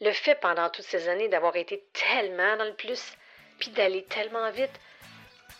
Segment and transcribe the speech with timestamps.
[0.00, 3.02] Le fait pendant toutes ces années d'avoir été tellement dans le plus,
[3.58, 4.80] puis d'aller tellement vite,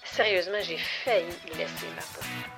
[0.05, 1.27] sérieusement, j'ai failli
[1.57, 2.58] laisser ma peau.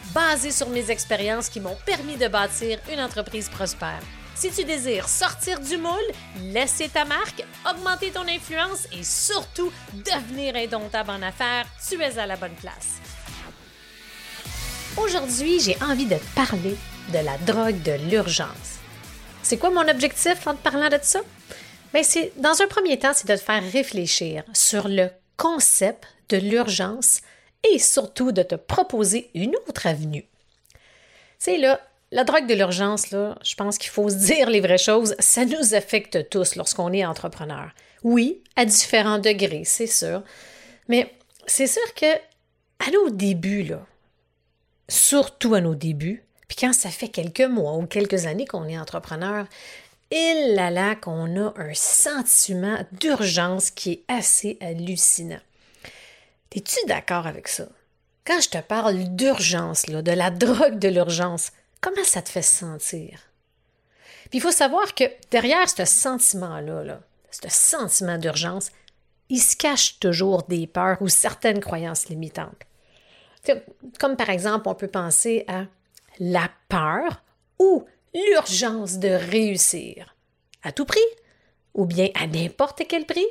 [0.13, 4.01] basées sur mes expériences qui m'ont permis de bâtir une entreprise prospère.
[4.35, 5.93] Si tu désires sortir du moule,
[6.41, 12.25] laisser ta marque, augmenter ton influence et surtout devenir indomptable en affaires, tu es à
[12.25, 12.99] la bonne place.
[14.97, 16.75] Aujourd'hui, j'ai envie de parler
[17.13, 18.79] de la drogue de l'urgence.
[19.43, 21.21] C'est quoi mon objectif en te parlant de ça?
[21.93, 26.37] Bien, c'est, dans un premier temps, c'est de te faire réfléchir sur le concept de
[26.37, 27.21] l'urgence
[27.69, 30.25] et surtout de te proposer une autre avenue.
[31.39, 31.79] Sais, là,
[32.11, 35.45] la drogue de l'urgence, là, je pense qu'il faut se dire les vraies choses, ça
[35.45, 37.71] nous affecte tous lorsqu'on est entrepreneur.
[38.03, 40.23] Oui, à différents degrés, c'est sûr.
[40.87, 41.13] Mais
[41.45, 42.15] c'est sûr que
[42.79, 43.85] à nos débuts, là,
[44.89, 48.77] surtout à nos débuts, puis quand ça fait quelques mois ou quelques années qu'on est
[48.77, 49.45] entrepreneur,
[50.11, 55.39] il là là qu'on a un sentiment d'urgence qui est assez hallucinant.
[56.53, 57.67] Es-tu d'accord avec ça?
[58.25, 63.19] Quand je te parle d'urgence, de la drogue de l'urgence, comment ça te fait sentir?
[64.29, 68.71] Puis il faut savoir que derrière ce sentiment-là, là, ce sentiment d'urgence,
[69.29, 72.63] il se cache toujours des peurs ou certaines croyances limitantes.
[73.99, 75.65] Comme par exemple, on peut penser à
[76.19, 77.23] la peur
[77.59, 80.15] ou l'urgence de réussir
[80.63, 80.99] à tout prix
[81.73, 83.25] ou bien à n'importe quel prix?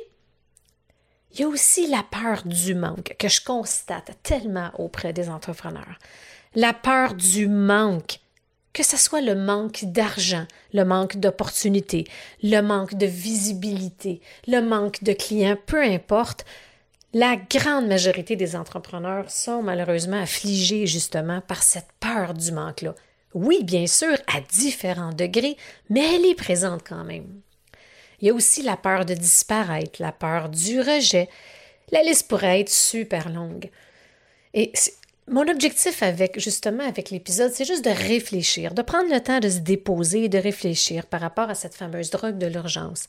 [1.33, 5.97] Il y a aussi la peur du manque que je constate tellement auprès des entrepreneurs.
[6.55, 8.19] La peur du manque
[8.73, 12.05] que ce soit le manque d'argent, le manque d'opportunités,
[12.41, 16.45] le manque de visibilité, le manque de clients, peu importe,
[17.13, 22.95] la grande majorité des entrepreneurs sont malheureusement affligés justement par cette peur du manque-là.
[23.33, 25.57] Oui, bien sûr, à différents degrés,
[25.89, 27.41] mais elle est présente quand même.
[28.21, 31.27] Il y a aussi la peur de disparaître, la peur du rejet.
[31.91, 33.69] La liste pourrait être super longue.
[34.53, 34.71] Et
[35.27, 39.49] mon objectif avec justement avec l'épisode, c'est juste de réfléchir, de prendre le temps de
[39.49, 43.07] se déposer et de réfléchir par rapport à cette fameuse drogue de l'urgence,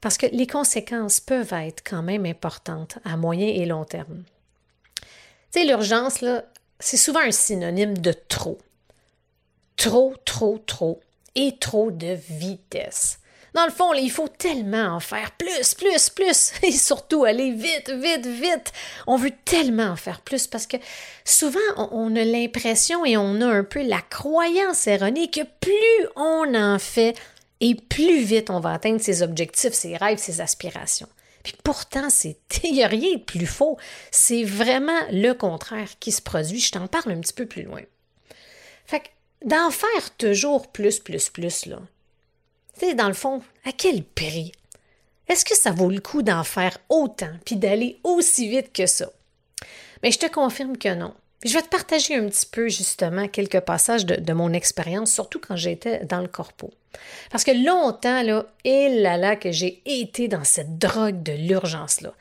[0.00, 4.22] parce que les conséquences peuvent être quand même importantes à moyen et long terme.
[5.52, 6.44] Tu sais, l'urgence, là,
[6.78, 8.58] c'est souvent un synonyme de trop.
[9.76, 11.00] Trop, trop, trop
[11.34, 13.18] et trop de vitesse.
[13.54, 17.90] Dans le fond, il faut tellement en faire plus, plus, plus, et surtout aller vite,
[17.90, 18.72] vite, vite.
[19.06, 20.76] On veut tellement en faire plus parce que
[21.24, 26.52] souvent, on a l'impression et on a un peu la croyance erronée que plus on
[26.54, 27.14] en fait,
[27.60, 31.08] et plus vite on va atteindre ses objectifs, ses rêves, ses aspirations.
[31.44, 33.78] Puis pourtant, c'est rien de plus faux.
[34.10, 36.58] C'est vraiment le contraire qui se produit.
[36.58, 37.82] Je t'en parle un petit peu plus loin.
[38.86, 39.08] Fait que
[39.46, 41.78] d'en faire toujours plus, plus, plus, là,
[42.78, 44.52] tu dans le fond, à quel prix?
[45.28, 49.10] Est-ce que ça vaut le coup d'en faire autant puis d'aller aussi vite que ça?
[50.02, 51.14] Mais je te confirme que non.
[51.44, 55.56] je vais te partager un petit peu justement quelques passages de, mon expérience, surtout quand
[55.56, 56.70] j'étais dans le corpo.
[57.30, 62.12] Parce que longtemps, là, et là là, que j'ai été dans cette drogue de l'urgence-là.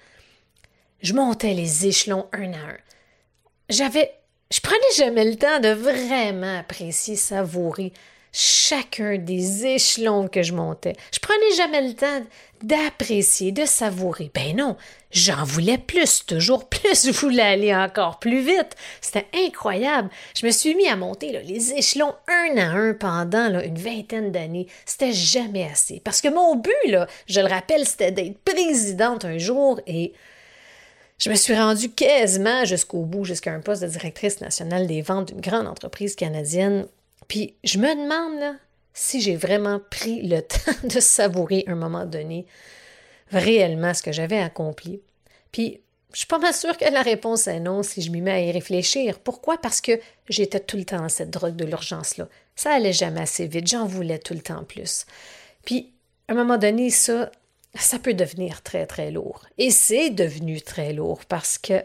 [1.01, 2.77] Je montais les échelons un à un.
[3.69, 4.13] J'avais.
[4.49, 7.91] Je prenais jamais le temps de vraiment apprécier, savourer
[8.33, 10.95] chacun des échelons que je montais.
[11.13, 12.25] Je prenais jamais le temps
[12.63, 14.31] d'apprécier, de savourer.
[14.33, 14.75] Ben non,
[15.11, 17.05] j'en voulais plus, toujours plus.
[17.05, 18.75] Je voulais aller encore plus vite.
[19.01, 20.09] C'était incroyable.
[20.35, 24.67] Je me suis mis à monter les échelons un à un pendant une vingtaine d'années.
[24.85, 26.01] C'était jamais assez.
[26.03, 26.71] Parce que mon but,
[27.27, 30.13] je le rappelle, c'était d'être présidente un jour et
[31.19, 35.27] je me suis rendue quasiment jusqu'au bout, jusqu'à un poste de directrice nationale des ventes
[35.27, 36.87] d'une grande entreprise canadienne
[37.27, 38.57] puis je me demande
[38.93, 42.45] si j'ai vraiment pris le temps de savourer un moment donné
[43.31, 45.01] réellement ce que j'avais accompli.
[45.51, 45.81] Puis
[46.13, 48.39] je suis pas mal sûre que la réponse est non si je m'y mets à
[48.39, 49.19] y réfléchir.
[49.19, 49.57] Pourquoi?
[49.57, 49.99] Parce que
[50.29, 52.27] j'étais tout le temps dans cette drogue de l'urgence-là.
[52.55, 55.07] Ça allait jamais assez vite, j'en voulais tout le temps plus.
[55.65, 55.91] Puis,
[56.27, 57.31] à un moment donné, ça,
[57.73, 59.43] ça peut devenir très, très lourd.
[59.57, 61.81] Et c'est devenu très lourd parce que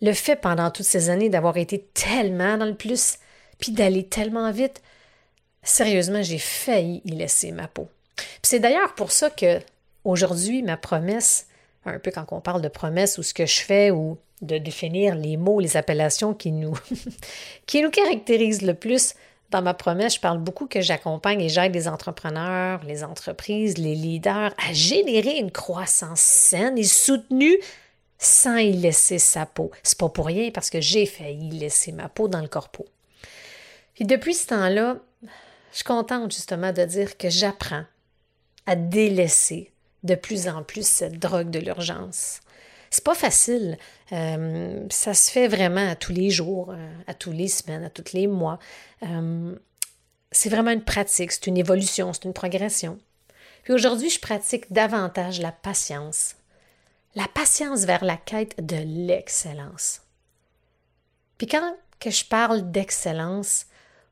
[0.00, 3.18] le fait pendant toutes ces années d'avoir été tellement dans le plus,
[3.58, 4.82] puis d'aller tellement vite.
[5.62, 7.88] Sérieusement, j'ai failli y laisser ma peau.
[8.42, 9.60] c'est d'ailleurs pour ça que
[10.04, 11.46] aujourd'hui, ma promesse,
[11.84, 15.14] un peu quand on parle de promesse ou ce que je fais ou de définir
[15.14, 16.74] les mots, les appellations qui nous,
[17.66, 19.14] qui nous caractérisent le plus,
[19.50, 23.94] dans ma promesse, je parle beaucoup que j'accompagne et j'aide les entrepreneurs, les entreprises, les
[23.94, 27.56] leaders à générer une croissance saine et soutenue
[28.18, 29.70] sans y laisser sa peau.
[29.82, 32.84] C'est pas pour rien parce que j'ai failli laisser ma peau dans le corpo.
[33.98, 37.84] Et depuis ce temps-là, je suis contente justement de dire que j'apprends
[38.66, 39.72] à délaisser
[40.04, 42.40] de plus en plus cette drogue de l'urgence.
[42.90, 43.76] C'est pas facile.
[44.12, 47.90] Euh, ça se fait vraiment à tous les jours, euh, à tous les semaines, à
[47.90, 48.58] tous les mois.
[49.02, 49.54] Euh,
[50.30, 52.98] c'est vraiment une pratique, c'est une évolution, c'est une progression.
[53.64, 56.36] Puis aujourd'hui, je pratique davantage la patience.
[57.14, 60.02] La patience vers la quête de l'excellence.
[61.36, 63.66] Puis quand que je parle d'excellence,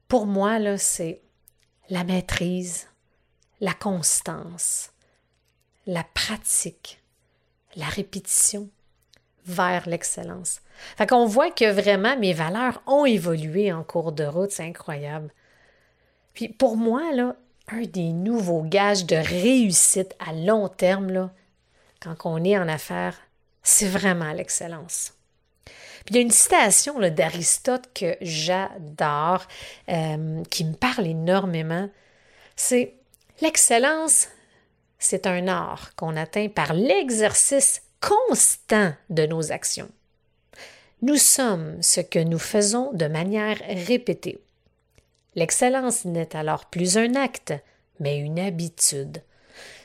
[0.08, 1.20] pour moi, là, c'est
[1.88, 2.88] la maîtrise,
[3.60, 4.90] la constance,
[5.86, 7.02] la pratique,
[7.76, 8.68] la répétition
[9.44, 10.60] vers l'excellence.
[10.96, 15.32] Fait qu'on voit que vraiment mes valeurs ont évolué en cours de route, c'est incroyable.
[16.34, 17.02] Puis pour moi,
[17.68, 21.30] un des nouveaux gages de réussite à long terme,
[22.00, 23.16] quand on est en affaires,
[23.62, 25.15] c'est vraiment l'excellence.
[26.08, 29.46] Il y a une citation d'Aristote que j'adore,
[29.88, 31.88] euh, qui me parle énormément.
[32.54, 32.94] C'est
[33.42, 34.28] L'excellence,
[34.98, 39.90] c'est un art qu'on atteint par l'exercice constant de nos actions.
[41.02, 44.38] Nous sommes ce que nous faisons de manière répétée.
[45.34, 47.52] L'excellence n'est alors plus un acte,
[48.00, 49.22] mais une habitude.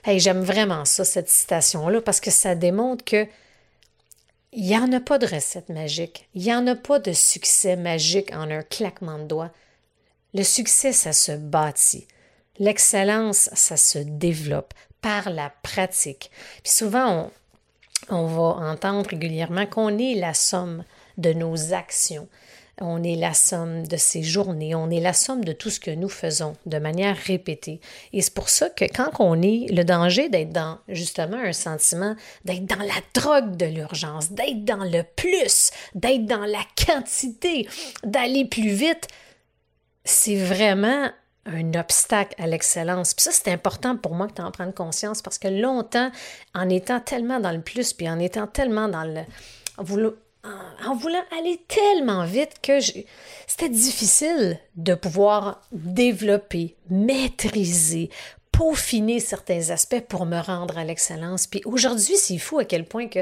[0.07, 3.27] J'aime vraiment ça, cette citation-là, parce que ça démontre que
[4.53, 6.27] il n'y en a pas de recette magique.
[6.33, 9.51] Il n'y en a pas de succès magique en un claquement de doigts.
[10.33, 12.07] Le succès, ça se bâtit.
[12.59, 16.31] L'excellence, ça se développe par la pratique.
[16.63, 17.31] Puis souvent,
[18.09, 20.83] on, on va entendre régulièrement qu'on est la somme
[21.17, 22.27] de nos actions.
[22.83, 25.91] On est la somme de ces journées, on est la somme de tout ce que
[25.91, 27.79] nous faisons de manière répétée.
[28.11, 32.15] Et c'est pour ça que quand on est, le danger d'être dans justement un sentiment,
[32.43, 37.67] d'être dans la drogue de l'urgence, d'être dans le plus, d'être dans la quantité,
[38.03, 39.07] d'aller plus vite,
[40.03, 41.11] c'est vraiment
[41.45, 43.13] un obstacle à l'excellence.
[43.13, 46.11] Puis ça, c'est important pour moi que tu en prennes conscience parce que longtemps,
[46.55, 49.21] en étant tellement dans le plus, puis en étant tellement dans le...
[50.43, 58.09] En voulant, aller tellement vite que c'était difficile de pouvoir développer, maîtriser,
[58.51, 61.45] peaufiner certains aspects pour me rendre à l'excellence.
[61.45, 63.19] Puis aujourd'hui, c'est fou à quel point que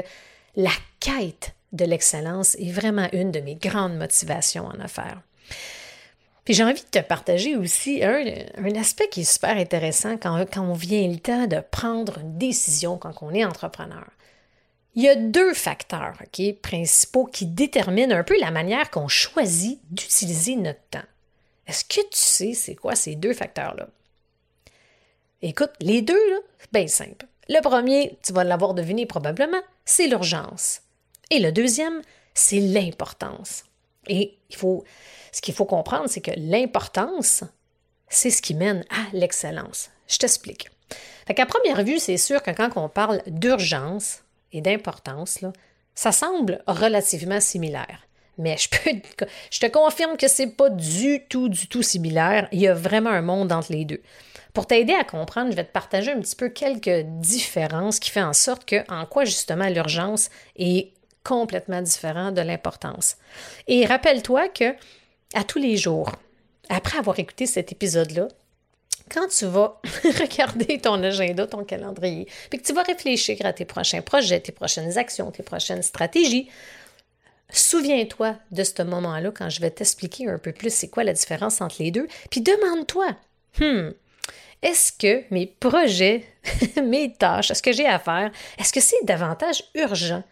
[0.56, 5.20] la quête de l'excellence est vraiment une de mes grandes motivations en affaires.
[6.44, 8.24] Puis j'ai envie de te partager aussi un,
[8.74, 12.96] aspect qui est super intéressant quand, quand on vient le temps de prendre une décision
[12.96, 14.06] quand on est entrepreneur.
[14.94, 16.14] Il y a deux facteurs
[16.62, 20.98] principaux qui déterminent un peu la manière qu'on choisit d'utiliser notre temps.
[21.66, 23.88] Est-ce que tu sais c'est quoi ces deux facteurs-là?
[25.42, 26.18] Écoute, les deux,
[26.58, 27.26] c'est bien simple.
[27.48, 30.82] Le premier, tu vas l'avoir deviné probablement, c'est l'urgence.
[31.30, 32.02] Et le deuxième,
[32.34, 33.64] c'est l'importance.
[34.08, 34.84] Et il faut,
[35.30, 37.44] ce qu'il faut comprendre, c'est que l'importance,
[38.08, 39.90] c'est ce qui mène à l'excellence.
[40.08, 40.68] Je t'explique.
[41.28, 45.44] À première vue, c'est sûr que quand on parle d'urgence et d'importance,
[45.94, 48.06] ça semble relativement similaire.
[48.38, 52.48] Mais je, peux, je te confirme que c'est pas du tout, du tout similaire.
[52.52, 54.00] Il y a vraiment un monde entre les deux.
[54.54, 58.22] Pour t'aider à comprendre, je vais te partager un petit peu quelques différences qui font
[58.22, 63.16] en sorte que, en quoi justement l'urgence est complètement différent de l'importance.
[63.68, 64.74] Et rappelle-toi que
[65.34, 66.12] à tous les jours,
[66.68, 68.28] après avoir écouté cet épisode-là,
[69.10, 73.64] quand tu vas regarder ton agenda, ton calendrier, puis que tu vas réfléchir à tes
[73.64, 76.48] prochains projets, tes prochaines actions, tes prochaines stratégies,
[77.52, 81.60] souviens-toi de ce moment-là quand je vais t'expliquer un peu plus c'est quoi la différence
[81.60, 83.16] entre les deux, puis demande-toi,
[83.58, 83.90] hmm,
[84.62, 86.24] est-ce que mes projets,
[86.82, 90.22] mes tâches, ce que j'ai à faire, est-ce que c'est davantage urgent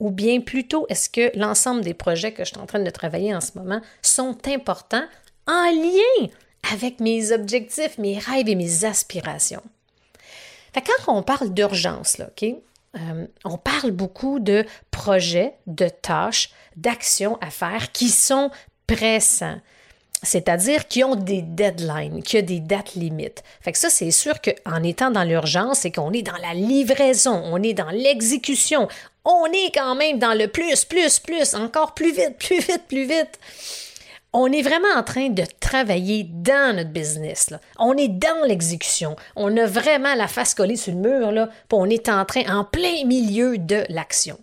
[0.00, 3.34] ou bien plutôt est-ce que l'ensemble des projets que je suis en train de travailler
[3.34, 5.06] en ce moment sont importants
[5.46, 6.28] en lien
[6.72, 9.62] avec mes objectifs, mes rêves et mes aspirations?
[10.74, 17.90] quand on parle d'urgence, euh, on parle beaucoup de projets, de tâches, d'actions à faire
[17.90, 18.52] qui sont
[18.86, 19.58] pressants
[20.22, 23.42] c'est-à-dire qui ont des deadlines, qui ont des dates limites.
[23.60, 27.40] Fait que ça, c'est sûr qu'en étant dans l'urgence, c'est qu'on est dans la livraison,
[27.44, 28.88] on est dans l'exécution,
[29.24, 33.04] on est quand même dans le plus, plus, plus, encore plus vite, plus vite, plus
[33.04, 33.38] vite.
[34.32, 37.54] On est vraiment en train de travailler dans notre business.
[37.78, 39.16] On est dans l'exécution.
[39.36, 43.04] On a vraiment la face collée sur le mur, on est en train, en plein
[43.06, 44.38] milieu de l'action.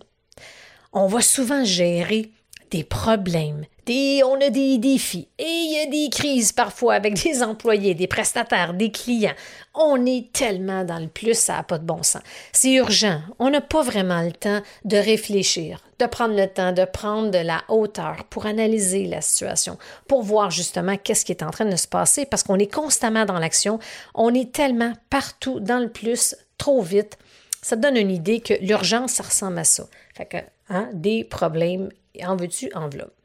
[0.92, 2.30] On va souvent gérer
[2.70, 7.42] des problèmes, on a des défis et il y a des crises parfois avec des
[7.42, 9.34] employés, des prestataires, des clients.
[9.74, 12.22] On est tellement dans le plus, ça n'a pas de bon sens.
[12.52, 13.20] C'est urgent.
[13.38, 17.38] On n'a pas vraiment le temps de réfléchir, de prendre le temps, de prendre de
[17.38, 19.78] la hauteur pour analyser la situation,
[20.08, 23.24] pour voir justement qu'est-ce qui est en train de se passer parce qu'on est constamment
[23.24, 23.78] dans l'action.
[24.14, 27.18] On est tellement partout dans le plus, trop vite.
[27.62, 29.84] Ça donne une idée que l'urgence, ça ressemble à ça.
[30.14, 30.36] Fait que,
[30.70, 31.90] hein, des problèmes,
[32.24, 33.15] en veux-tu, enveloppe.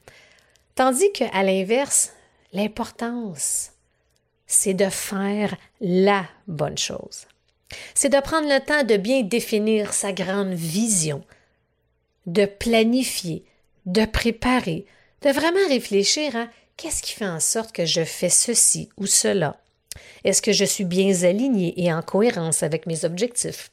[0.75, 2.13] Tandis qu'à l'inverse,
[2.53, 3.71] l'importance,
[4.47, 7.27] c'est de faire la bonne chose.
[7.93, 11.23] C'est de prendre le temps de bien définir sa grande vision,
[12.25, 13.45] de planifier,
[13.85, 14.85] de préparer,
[15.21, 16.47] de vraiment réfléchir à
[16.77, 19.57] qu'est-ce qui fait en sorte que je fais ceci ou cela.
[20.23, 23.69] Est-ce que je suis bien aligné et en cohérence avec mes objectifs?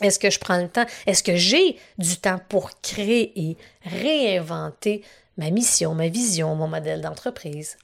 [0.00, 0.86] Est-ce que je prends le temps?
[1.06, 5.02] Est-ce que j'ai du temps pour créer réinventer
[5.40, 7.78] ma mission, ma vision, mon modèle d'entreprise?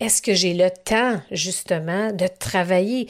[0.00, 3.08] Est-ce que j'ai le temps, justement, de travailler?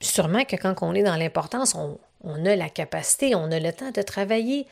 [0.00, 3.90] Sûrement que quand on est dans l'importance, on, a la capacité, on a le temps
[3.90, 4.66] de travailler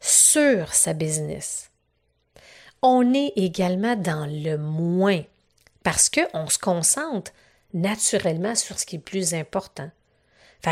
[0.00, 1.70] sur sa business.
[2.82, 5.22] On est également dans le moins
[5.84, 7.32] parce qu'on se concentre
[7.72, 9.90] naturellement sur ce qui est plus important.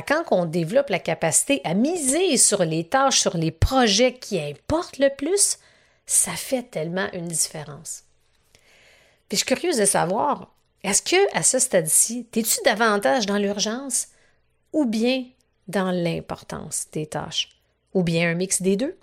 [0.09, 4.99] Quand on développe la capacité à miser sur les tâches, sur les projets qui importent
[4.99, 5.59] le plus,
[6.07, 8.05] ça fait tellement une différence.
[9.29, 14.09] Puis je suis curieuse de savoir, est-ce que à ce stade-ci, es-tu davantage dans l'urgence
[14.73, 15.25] ou bien
[15.69, 17.49] dans l'importance des tâches?
[17.95, 18.97] Ou bien un mix des deux?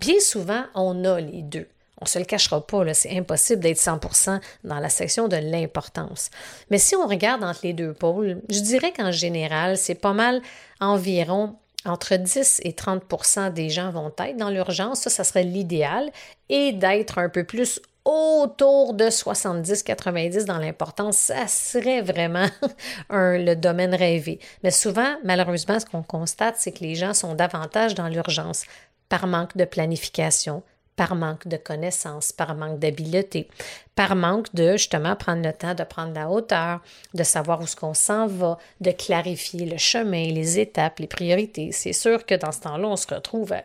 [0.00, 1.68] Bien souvent, on a les deux.
[2.00, 6.30] On ne se le cachera pas, c'est impossible d'être 100% dans la section de l'importance.
[6.68, 10.42] Mais si on regarde entre les deux pôles, je dirais qu'en général, c'est pas mal
[10.80, 16.10] environ entre 10 et 30% des gens vont être dans l'urgence, ça, ça serait l'idéal,
[16.48, 22.46] et d'être un peu plus autour de 70-90 dans l'importance, ça serait vraiment
[23.10, 24.40] le domaine rêvé.
[24.62, 28.64] Mais souvent, malheureusement, ce qu'on constate, c'est que les gens sont davantage dans l'urgence
[29.08, 30.62] par manque de planification,
[30.96, 33.48] par manque de connaissances, par manque d'habileté,
[33.94, 36.80] par manque de justement prendre le temps de prendre la hauteur,
[37.14, 41.72] de savoir où ce qu'on s'en va, de clarifier le chemin, les étapes, les priorités.
[41.72, 43.64] C'est sûr que dans ce temps-là, on se retrouve à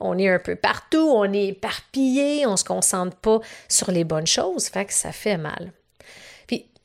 [0.00, 4.26] on est un peu partout, on est éparpillé, on se concentre pas sur les bonnes
[4.26, 5.72] choses, fait que ça fait mal.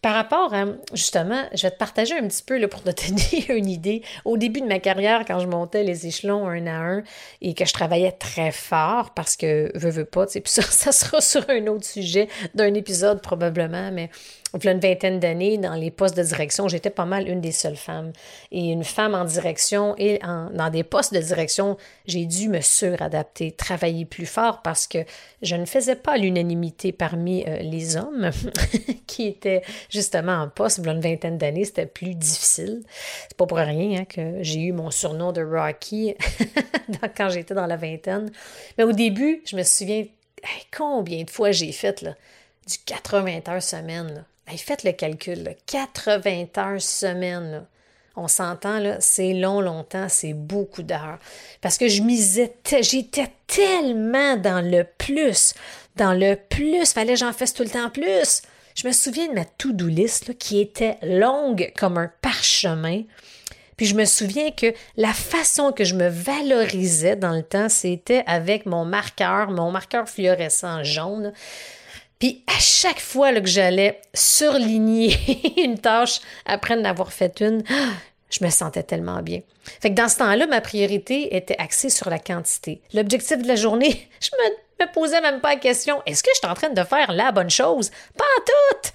[0.01, 3.57] Par rapport à, justement, je vais te partager un petit peu là, pour te donner
[3.57, 4.01] une idée.
[4.23, 7.03] Au début de ma carrière, quand je montais les échelons un à un
[7.41, 11.21] et que je travaillais très fort parce que, veux, veux pas, puis ça, ça sera
[11.21, 14.09] sur un autre sujet d'un épisode probablement, mais
[14.53, 17.75] a une vingtaine d'années, dans les postes de direction, j'étais pas mal une des seules
[17.75, 18.11] femmes.
[18.51, 21.77] Et une femme en direction et dans des postes de direction,
[22.07, 24.99] j'ai dû me suradapter, travailler plus fort parce que
[25.41, 28.31] je ne faisais pas l'unanimité parmi euh, les hommes
[29.07, 30.79] qui étaient justement en poste.
[30.85, 32.81] A une vingtaine d'années, c'était plus difficile.
[33.27, 36.15] C'est pas pour rien hein, que j'ai eu mon surnom de Rocky
[37.17, 38.31] quand j'étais dans la vingtaine.
[38.77, 40.05] Mais au début, je me souviens
[40.75, 44.25] combien de fois j'ai fait du 80 heures semaine
[44.57, 47.65] faites le calcul, 80 heures semaine.
[48.15, 51.19] On s'entend, c'est long, longtemps, c'est beaucoup d'heures.
[51.61, 55.53] Parce que je misais, j'étais tellement dans le plus,
[55.95, 58.41] dans le plus, fallait que j'en fasse tout le temps plus.
[58.75, 63.03] Je me souviens de ma to-do list qui était longue comme un parchemin.
[63.77, 68.23] Puis je me souviens que la façon que je me valorisais dans le temps, c'était
[68.27, 71.31] avec mon marqueur, mon marqueur fluorescent jaune.
[72.19, 75.17] Puis à chaque fois que j'allais surligner
[75.63, 77.63] une tâche après en avoir fait une,
[78.29, 79.41] je me sentais tellement bien.
[79.81, 82.81] Fait que dans ce temps-là, ma priorité était axée sur la quantité.
[82.93, 86.39] L'objectif de la journée, je me, me posais même pas la question est-ce que je
[86.39, 87.89] suis en train de faire la bonne chose?
[88.17, 88.89] Pas tout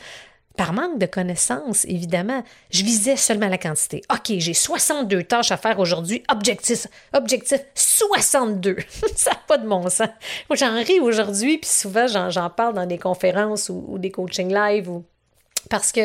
[0.57, 4.03] par manque de connaissances, évidemment, je visais seulement la quantité.
[4.13, 6.23] OK, j'ai 62 tâches à faire aujourd'hui.
[6.31, 8.77] Objectif, objectif 62.
[9.17, 10.09] ça n'a pas de bon sens.
[10.49, 14.89] Moi, j'en ris aujourd'hui, puis souvent, j'en parle dans des conférences ou, des coachings live.
[14.89, 15.05] Ou...
[15.71, 16.03] Parce que,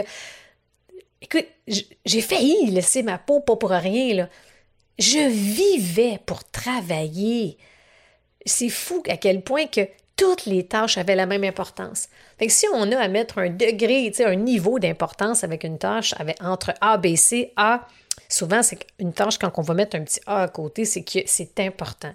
[1.21, 4.15] écoute, j'ai failli laisser ma peau pas pour rien.
[4.15, 4.29] Là.
[4.97, 7.57] Je vivais pour travailler.
[8.45, 9.81] C'est fou à quel point que
[10.19, 12.09] toutes les tâches avaient la même importance.
[12.37, 16.43] Fait si on a à mettre un degré, un niveau d'importance avec une tâche avec,
[16.43, 17.87] entre A, B, C, A,
[18.27, 21.19] souvent c'est une tâche quand on va mettre un petit A à côté, c'est que
[21.25, 22.13] c'est important.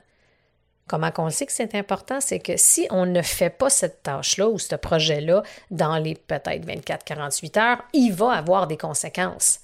[0.87, 2.21] Comment on sait que c'est important?
[2.21, 6.67] C'est que si on ne fait pas cette tâche-là ou ce projet-là dans les peut-être
[6.67, 9.61] 24-48 heures, il va avoir des conséquences.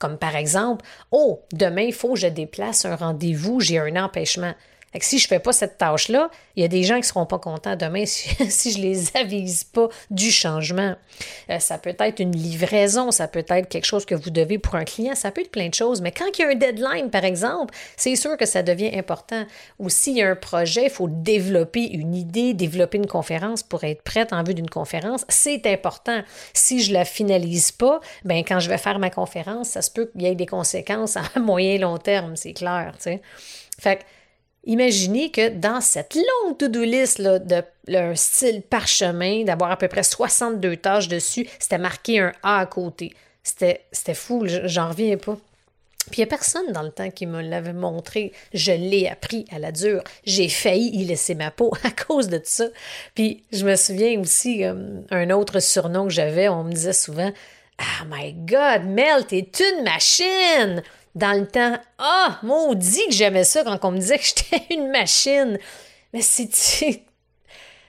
[0.00, 4.54] Comme par exemple, oh, demain, il faut que je déplace un rendez-vous, j'ai un empêchement
[5.04, 7.26] si je ne fais pas cette tâche-là, il y a des gens qui ne seront
[7.26, 10.94] pas contents demain si, je ne les avise pas du changement.
[11.50, 14.74] Euh, ça peut être une livraison, ça peut être quelque chose que vous devez pour
[14.74, 16.00] un client, ça peut être plein de choses.
[16.00, 19.44] Mais quand il y a un deadline, par exemple, c'est sûr que ça devient important.
[19.78, 23.84] Ou s'il y a un projet, il faut développer une idée, développer une conférence pour
[23.84, 25.24] être prête en vue d'une conférence.
[25.28, 26.22] C'est important.
[26.52, 29.90] Si je ne la finalise pas, ben quand je vais faire ma conférence, ça se
[29.90, 32.94] peut qu'il y ait des conséquences à moyen long terme, c'est clair.
[32.98, 33.20] sais.
[33.78, 34.02] Fait que
[34.66, 37.62] Imaginez que dans cette longue to-do list là, de
[38.14, 43.14] style parchemin, d'avoir à peu près 62 tâches dessus, c'était marqué un A à côté.
[43.42, 45.38] C'était fou, j'en reviens pas.
[46.10, 48.32] Puis il n'y a personne dans le temps qui me l'avait montré.
[48.54, 50.02] Je l'ai appris à la dure.
[50.24, 52.66] J'ai failli y laisser ma peau à cause de ça.
[53.14, 57.32] Puis je me souviens aussi, euh, un autre surnom que j'avais, on me disait souvent
[57.78, 60.82] Ah my God, Mel, t'es une machine!
[61.16, 61.76] Dans le temps.
[61.98, 65.58] Ah, maudit que j'aimais ça quand on me disait que j'étais une machine.
[66.12, 67.02] Mais c'est.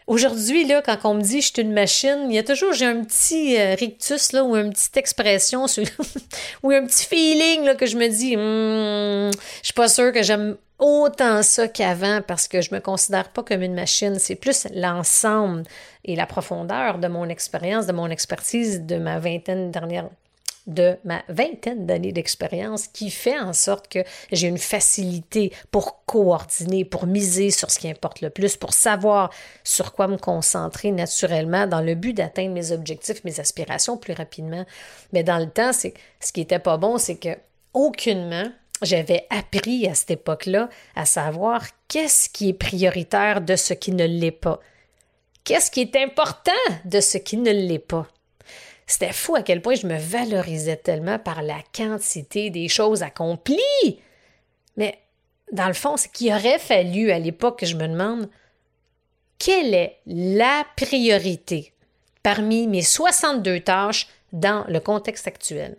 [0.08, 2.86] Aujourd'hui, là, quand on me dit je suis une machine, il y a toujours j'ai
[2.86, 5.66] un petit euh, rictus là, ou une petite expression
[6.64, 9.32] ou un petit feeling là, que je me dis hmm,
[9.62, 13.44] je suis pas sûre que j'aime autant ça qu'avant parce que je me considère pas
[13.44, 14.18] comme une machine.
[14.18, 15.64] C'est plus l'ensemble
[16.06, 20.08] et la profondeur de mon expérience, de mon expertise de ma vingtaine dernière
[20.68, 24.00] de ma vingtaine d'années d'expérience qui fait en sorte que
[24.32, 29.32] j'ai une facilité pour coordonner, pour miser sur ce qui importe le plus, pour savoir
[29.64, 34.66] sur quoi me concentrer naturellement dans le but d'atteindre mes objectifs, mes aspirations plus rapidement.
[35.14, 37.38] Mais dans le temps, c'est ce qui était pas bon, c'est que
[37.74, 43.92] aucunement j'avais appris à cette époque-là à savoir qu'est-ce qui est prioritaire de ce qui
[43.92, 44.60] ne l'est pas.
[45.44, 46.52] Qu'est-ce qui est important
[46.86, 48.08] de ce qui ne l'est pas?
[48.88, 54.00] C'était fou à quel point je me valorisais tellement par la quantité des choses accomplies.
[54.78, 54.98] Mais
[55.52, 58.30] dans le fond, ce qu'il aurait fallu à l'époque que je me demande
[59.40, 61.74] quelle est la priorité
[62.24, 65.78] parmi mes 62 tâches dans le contexte actuel?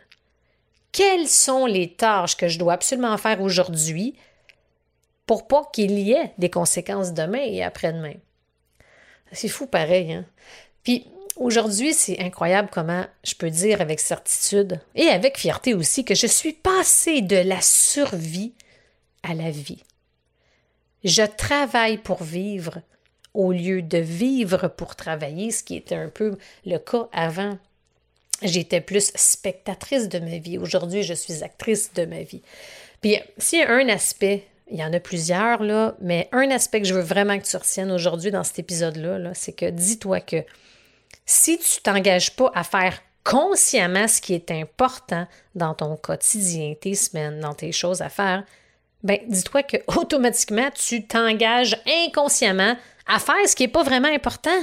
[0.92, 4.14] Quelles sont les tâches que je dois absolument faire aujourd'hui
[5.26, 8.14] pour pas qu'il y ait des conséquences demain et après-demain?
[9.32, 10.24] C'est fou pareil, hein?
[10.84, 11.06] Puis
[11.38, 16.26] Aujourd'hui, c'est incroyable comment je peux dire avec certitude et avec fierté aussi que je
[16.26, 18.54] suis passée de la survie
[19.22, 19.84] à la vie.
[21.04, 22.82] Je travaille pour vivre
[23.34, 27.56] au lieu de vivre pour travailler, ce qui était un peu le cas avant.
[28.42, 30.58] J'étais plus spectatrice de ma vie.
[30.58, 32.42] Aujourd'hui, je suis actrice de ma vie.
[33.00, 36.80] Puis, s'il y a un aspect, il y en a plusieurs, là, mais un aspect
[36.80, 40.20] que je veux vraiment que tu retiennes aujourd'hui dans cet épisode-là, -là, c'est que dis-toi
[40.20, 40.44] que
[41.28, 46.94] si tu t'engages pas à faire consciemment ce qui est important dans ton quotidien, tes
[46.94, 48.44] semaines, dans tes choses à faire,
[49.02, 52.74] ben dis-toi que automatiquement tu t'engages inconsciemment
[53.06, 54.58] à faire ce qui n'est pas vraiment important.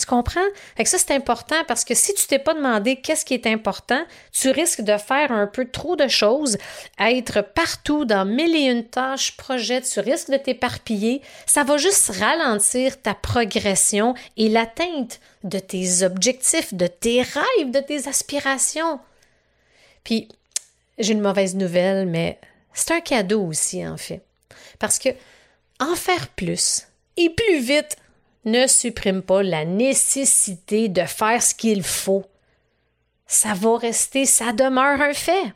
[0.00, 0.40] Tu comprends?
[0.76, 3.46] Fait que ça, c'est important parce que si tu t'es pas demandé qu'est-ce qui est
[3.46, 6.56] important, tu risques de faire un peu trop de choses,
[6.98, 11.20] être partout dans mille et une tâches, projets, tu risques de t'éparpiller.
[11.44, 17.80] Ça va juste ralentir ta progression et l'atteinte de tes objectifs, de tes rêves, de
[17.80, 19.00] tes aspirations.
[20.02, 20.28] Puis,
[20.98, 22.38] j'ai une mauvaise nouvelle, mais
[22.72, 24.22] c'est un cadeau aussi, en fait.
[24.78, 25.10] Parce que
[25.78, 26.86] en faire plus
[27.18, 27.96] et plus vite,
[28.44, 32.24] ne supprime pas la nécessité de faire ce qu'il faut.
[33.26, 35.52] Ça va rester, ça demeure un fait.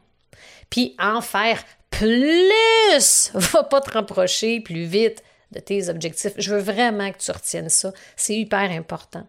[0.70, 6.32] Puis en faire plus va pas te rapprocher plus vite de tes objectifs.
[6.36, 7.92] Je veux vraiment que tu retiennes ça.
[8.16, 9.26] C'est hyper important.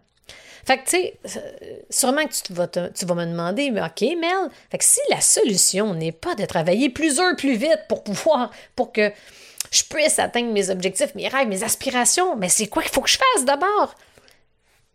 [0.66, 4.00] Fait que, tu sais, euh, sûrement que tu vas, tu vas me demander, mais OK,
[4.00, 8.02] Mel, fait que si la solution n'est pas de travailler plus heures plus vite pour
[8.02, 9.12] pouvoir, pour que
[9.70, 12.36] je puisse atteindre mes objectifs, mes rêves, mes aspirations.
[12.36, 13.94] Mais c'est quoi qu'il faut que je fasse d'abord?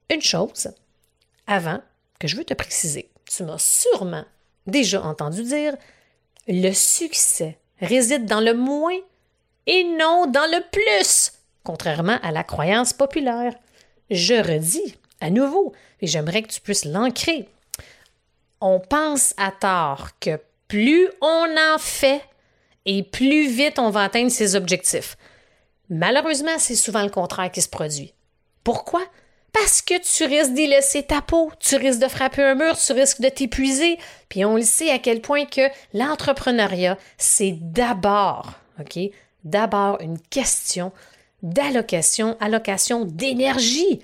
[0.10, 0.74] Une chose,
[1.48, 1.82] avant,
[2.20, 3.10] que je veux te préciser.
[3.26, 4.26] Tu m'as sûrement
[4.68, 5.76] déjà entendu dire
[6.48, 8.98] le succès réside dans le moins
[9.68, 13.54] et non dans le plus, contrairement à la croyance populaire.
[14.10, 17.48] Je redis à nouveau, et j'aimerais que tu puisses l'ancrer.
[18.60, 22.22] On pense à tort que plus on en fait,
[22.86, 25.18] et plus vite on va atteindre ses objectifs.
[25.90, 28.14] Malheureusement, c'est souvent le contraire qui se produit.
[28.64, 29.02] Pourquoi?
[29.54, 32.94] Parce que tu risques d'y laisser ta peau, tu risques de frapper un mur, tu
[32.94, 33.98] risques de t'épuiser.
[34.30, 38.98] Puis on le sait à quel point que l'entrepreneuriat, c'est d'abord, OK?
[39.44, 40.94] D'abord une question
[41.44, 44.00] d'allocation, allocation d'énergie.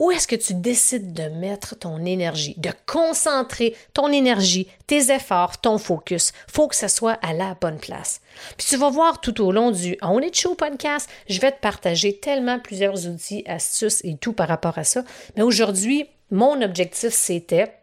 [0.00, 5.60] Où est-ce que tu décides de mettre ton énergie, de concentrer ton énergie, tes efforts,
[5.60, 6.32] ton focus?
[6.48, 8.22] Faut que ça soit à la bonne place.
[8.56, 11.60] Puis tu vas voir tout au long du On It Show podcast, je vais te
[11.60, 15.04] partager tellement plusieurs outils, astuces et tout par rapport à ça.
[15.36, 17.74] Mais aujourd'hui, mon objectif, c'était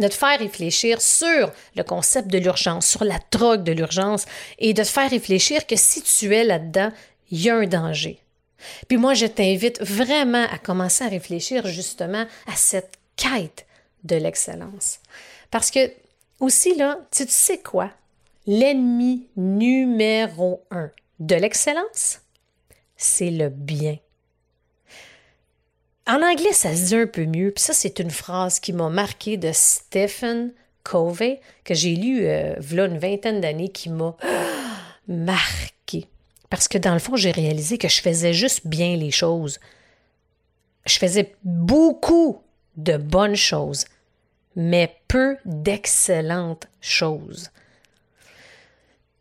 [0.00, 4.24] de te faire réfléchir sur le concept de l'urgence, sur la drogue de l'urgence
[4.58, 6.90] et de te faire réfléchir que si tu es là-dedans,
[7.30, 8.21] il y a un danger.
[8.88, 13.66] Puis moi, je t'invite vraiment à commencer à réfléchir justement à cette quête
[14.04, 15.00] de l'excellence.
[15.50, 15.92] Parce que
[16.40, 17.90] aussi, là, tu sais quoi?
[18.46, 22.20] L'ennemi numéro un de l'excellence,
[22.96, 23.98] c'est le bien.
[26.06, 28.88] En anglais, ça se dit un peu mieux, puis ça, c'est une phrase qui m'a
[28.88, 34.16] marqué de Stephen Covey, que j'ai lu euh, une vingtaine d'années, qui m'a
[35.06, 35.72] marqué.
[36.52, 39.58] Parce que dans le fond, j'ai réalisé que je faisais juste bien les choses.
[40.84, 42.42] Je faisais beaucoup
[42.76, 43.86] de bonnes choses,
[44.54, 47.48] mais peu d'excellentes choses.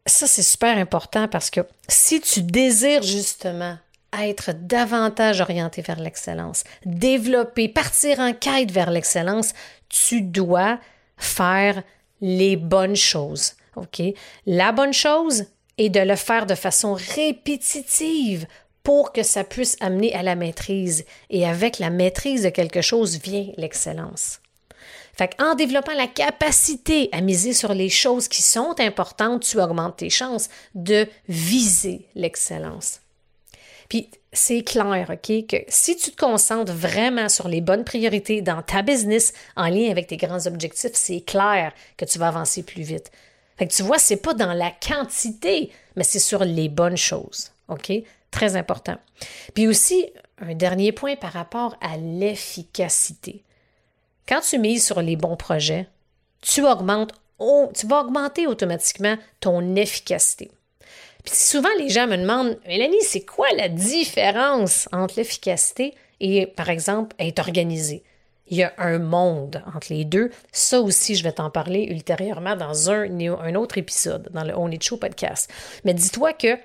[0.06, 3.78] Ça, c'est super important parce que si tu désires justement
[4.12, 9.54] être davantage orienté vers l'excellence, développer, partir en quête vers l'excellence,
[9.88, 10.82] tu dois
[11.16, 11.82] faire
[12.20, 13.54] les bonnes choses.
[13.78, 14.02] OK?
[14.46, 15.46] La bonne chose,
[15.78, 18.46] et de le faire de façon répétitive
[18.84, 21.06] pour que ça puisse amener à la maîtrise.
[21.30, 24.40] Et avec la maîtrise de quelque chose vient l'excellence.
[25.14, 29.98] Fait en développant la capacité à miser sur les choses qui sont importantes, tu augmentes
[29.98, 33.02] tes chances de viser l'excellence.
[33.90, 38.62] Puis c'est clair, OK, que si tu te concentres vraiment sur les bonnes priorités dans
[38.62, 42.84] ta business en lien avec tes grands objectifs, c'est clair que tu vas avancer plus
[42.84, 43.12] vite.
[43.62, 47.52] Fait que tu vois, c'est pas dans la quantité, mais c'est sur les bonnes choses.
[47.68, 47.92] OK?
[48.32, 48.96] Très important.
[49.54, 53.44] Puis aussi, un dernier point par rapport à l'efficacité.
[54.28, 55.88] Quand tu mises sur les bons projets,
[56.42, 60.50] tu tu vas augmenter automatiquement ton efficacité.
[61.24, 66.72] Puis souvent, les gens me demandent, Mélanie, c'est quoi la différence entre l'efficacité et, par
[66.72, 68.02] exemple, être organisé?
[68.48, 70.30] Il y a un monde entre les deux.
[70.52, 74.84] Ça aussi, je vais t'en parler ultérieurement dans un, autre épisode, dans le On It
[74.84, 75.50] Show podcast.
[75.86, 76.58] Mais dis-toi que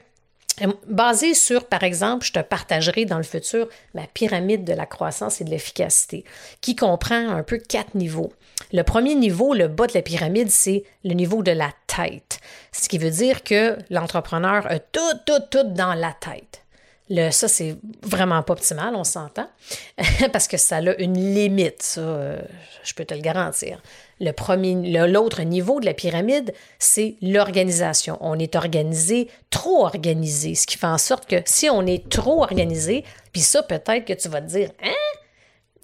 [0.63, 4.87] euh, Basé sur, par exemple, je te partagerai dans le futur ma pyramide de la
[4.87, 6.25] croissance et de l'efficacité,
[6.61, 8.33] qui comprend un peu quatre niveaux.
[8.73, 12.41] Le premier niveau, le bas de la pyramide, c'est le niveau de la tête,
[12.73, 16.66] ce qui veut dire que l'entrepreneur a tout, tout, tout dans la tête.
[17.09, 19.49] Le, ça, c'est vraiment pas optimal, on s'entend,
[20.33, 22.41] parce que ça a une limite, ça, euh,
[22.83, 23.81] je peux te le garantir.
[24.19, 24.75] Le premier,
[25.07, 28.19] l'autre niveau de la pyramide, c'est l'organisation.
[28.21, 32.43] On est organisé, trop organisé, ce qui fait en sorte que si on est trop
[32.43, 34.91] organisé, puis ça, peut-être que tu vas te dire, hein?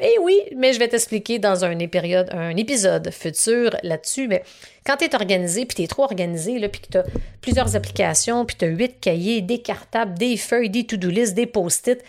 [0.00, 4.26] Eh oui, mais je vais t'expliquer dans un, épisode futur là-dessus.
[4.26, 4.42] Mais
[4.86, 7.04] quand tu es organisé, puis tu es trop organisé, puis que tu as
[7.40, 11.46] plusieurs applications, puis tu as huit cahiers, des cartables, des feuilles, des to-do list, des
[11.46, 12.02] post-it,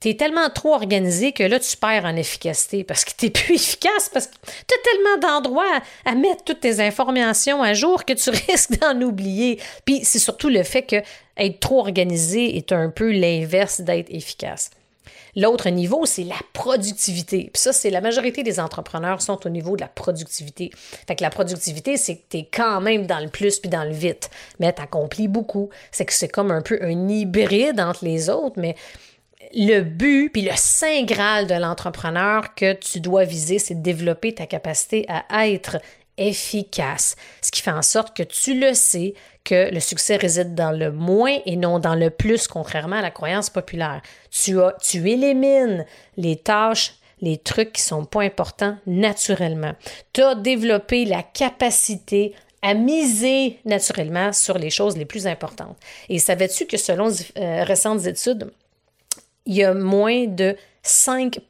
[0.00, 3.54] tu es tellement trop organisé que là, tu perds en efficacité parce que tu plus
[3.54, 8.12] efficace, parce que tu as tellement d'endroits à, mettre toutes tes informations à jour que
[8.12, 9.58] tu risques d'en oublier.
[9.84, 10.96] Puis c'est surtout le fait que
[11.36, 14.70] être trop organisé est un peu l'inverse d'être efficace.
[15.36, 17.50] L'autre niveau, c'est la productivité.
[17.52, 20.70] Puis ça, c'est la majorité des entrepreneurs sont au niveau de la productivité.
[21.06, 23.84] Fait que la productivité, c'est que tu es quand même dans le plus puis dans
[23.84, 25.70] le vite, mais tu accomplis beaucoup.
[25.90, 28.76] C'est que c'est comme un peu un hybride entre les autres, mais
[29.54, 34.34] le but puis le saint graal de l'entrepreneur que tu dois viser, c'est de développer
[34.34, 35.78] ta capacité à être
[36.16, 40.70] efficace, ce qui fait en sorte que tu le sais que le succès réside dans
[40.70, 44.00] le moins et non dans le plus, contrairement à la croyance populaire.
[44.30, 45.84] Tu, as, tu élimines
[46.16, 49.74] les tâches, les trucs qui sont pas importants naturellement.
[50.12, 55.76] Tu as développé la capacité à miser naturellement sur les choses les plus importantes.
[56.08, 58.50] Et savais-tu que selon euh, récentes études,
[59.44, 61.40] il y a moins de 5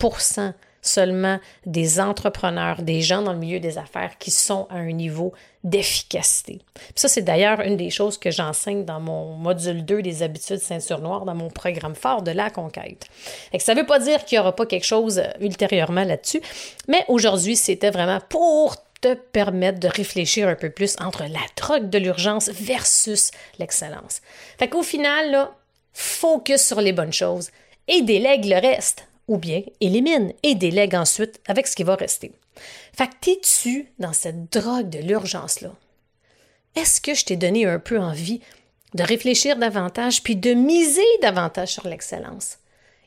[0.85, 5.33] seulement des entrepreneurs, des gens dans le milieu des affaires qui sont à un niveau
[5.65, 6.61] d'efficacité.
[6.95, 11.01] Ça, c'est d'ailleurs une des choses que j'enseigne dans mon module 2 des habitudes ceinture
[11.01, 13.07] noire dans mon programme fort de la conquête.
[13.53, 16.43] Et ça ne veut pas dire qu'il n'y aura pas quelque chose euh, ultérieurement là-dessus,
[16.87, 21.89] mais aujourd'hui, c'était vraiment pour te permettre de réfléchir un peu plus entre la drogue
[21.89, 24.21] de l'urgence versus l'excellence.
[24.59, 25.55] Fait qu'au final, là,
[25.95, 27.51] focus sur les bonnes choses
[27.89, 32.33] et délègue le reste ou bien élimine et délègue ensuite avec ce qui va rester.
[32.97, 35.73] Fait que t'es-tu dans cette drogue de l'urgence-là?
[36.77, 38.41] Est-ce que je t'ai donné un peu envie
[38.95, 42.59] de réfléchir davantage, puis de miser davantage sur l'excellence?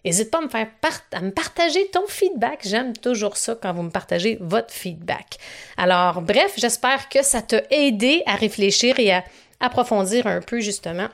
[0.06, 0.70] N'hésite pas à me, faire
[1.12, 2.62] à me partager ton feedback.
[2.64, 5.38] J'aime toujours ça quand vous me partagez votre feedback.
[5.76, 9.24] Alors, bref, j'espère que ça t'a aidé à réfléchir et à
[9.60, 11.10] approfondir un peu justement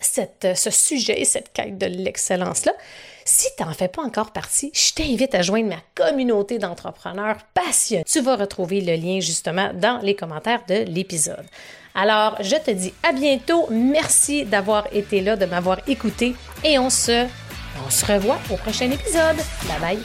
[0.00, 2.72] ce sujet, cette quête de l'excellence-là.
[3.30, 8.02] Si tu n'en fais pas encore partie, je t'invite à joindre ma communauté d'entrepreneurs passionnés.
[8.04, 11.44] Tu vas retrouver le lien justement dans les commentaires de l'épisode.
[11.94, 13.66] Alors, je te dis à bientôt.
[13.70, 17.26] Merci d'avoir été là, de m'avoir écouté et on se,
[17.86, 19.36] on se revoit au prochain épisode.
[19.68, 19.98] Bye bye.